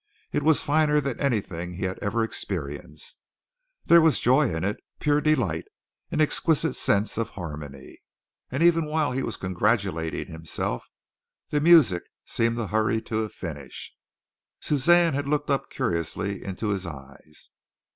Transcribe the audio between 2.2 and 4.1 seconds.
experienced. There